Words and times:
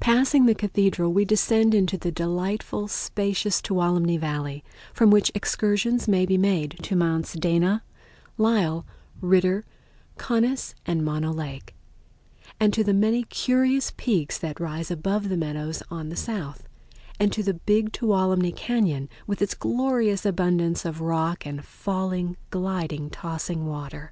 Passing 0.00 0.46
the 0.46 0.54
Cathedral 0.54 1.12
we 1.12 1.26
descend 1.26 1.74
into 1.74 1.98
the 1.98 2.10
delightful, 2.10 2.88
spacious 2.88 3.60
Tuolumne 3.60 4.18
Valley, 4.18 4.64
from 4.94 5.10
which 5.10 5.30
excursions 5.34 6.08
may 6.08 6.24
be 6.24 6.38
made 6.38 6.78
to 6.84 6.96
Mounts 6.96 7.34
Dana, 7.34 7.82
Lyell, 8.38 8.86
Ritter, 9.20 9.66
Conness, 10.16 10.72
and 10.86 11.04
Mono 11.04 11.30
Lake, 11.30 11.74
and 12.58 12.72
to 12.72 12.82
the 12.82 12.94
many 12.94 13.24
curious 13.24 13.92
peaks 13.98 14.38
that 14.38 14.60
rise 14.60 14.90
above 14.90 15.28
the 15.28 15.36
meadows 15.36 15.82
on 15.90 16.08
the 16.08 16.16
south, 16.16 16.66
and 17.20 17.30
to 17.34 17.42
the 17.42 17.52
Big 17.52 17.92
Tuolumne 17.92 18.52
Cañon, 18.54 19.08
with 19.26 19.42
its 19.42 19.52
glorious 19.52 20.24
abundance 20.24 20.86
of 20.86 21.02
rock 21.02 21.44
and 21.44 21.62
falling, 21.62 22.38
gliding, 22.48 23.10
tossing 23.10 23.66
water. 23.66 24.10